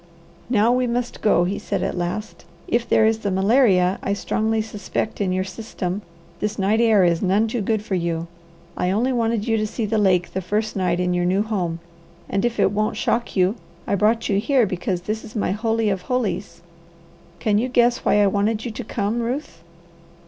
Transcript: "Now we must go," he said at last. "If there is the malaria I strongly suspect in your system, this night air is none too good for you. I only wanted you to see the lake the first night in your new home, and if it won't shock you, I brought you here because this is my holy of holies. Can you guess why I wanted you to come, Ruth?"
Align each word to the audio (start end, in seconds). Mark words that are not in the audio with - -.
"Now 0.49 0.71
we 0.71 0.87
must 0.87 1.21
go," 1.21 1.43
he 1.43 1.59
said 1.59 1.83
at 1.83 1.95
last. 1.95 2.43
"If 2.67 2.89
there 2.89 3.05
is 3.05 3.19
the 3.19 3.29
malaria 3.29 3.99
I 4.01 4.13
strongly 4.13 4.59
suspect 4.59 5.21
in 5.21 5.31
your 5.31 5.43
system, 5.43 6.01
this 6.39 6.57
night 6.57 6.81
air 6.81 7.03
is 7.03 7.21
none 7.21 7.47
too 7.47 7.61
good 7.61 7.83
for 7.85 7.93
you. 7.93 8.25
I 8.75 8.89
only 8.89 9.13
wanted 9.13 9.47
you 9.47 9.57
to 9.57 9.67
see 9.67 9.85
the 9.85 9.99
lake 9.99 10.33
the 10.33 10.41
first 10.41 10.75
night 10.75 10.99
in 10.99 11.13
your 11.13 11.25
new 11.25 11.43
home, 11.43 11.81
and 12.27 12.43
if 12.43 12.59
it 12.59 12.71
won't 12.71 12.97
shock 12.97 13.35
you, 13.35 13.57
I 13.85 13.93
brought 13.93 14.27
you 14.27 14.39
here 14.39 14.65
because 14.65 15.01
this 15.01 15.23
is 15.23 15.35
my 15.35 15.51
holy 15.51 15.89
of 15.89 16.01
holies. 16.01 16.63
Can 17.37 17.59
you 17.59 17.69
guess 17.69 17.99
why 17.99 18.23
I 18.23 18.25
wanted 18.25 18.65
you 18.65 18.71
to 18.71 18.83
come, 18.83 19.19
Ruth?" 19.19 19.61